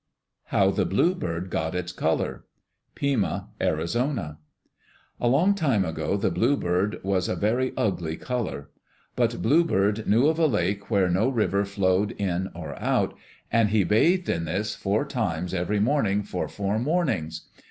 [0.45, 2.45] How the Bluebird Got its Color
[2.95, 4.39] Pima (Arizona)
[5.19, 8.71] A long time ago, the bluebird was a very ugly color.
[9.15, 13.15] But Bluebird knew of a lake where no river flowed in or out,
[13.51, 17.47] and he bathed in this four times every morning for four mornings.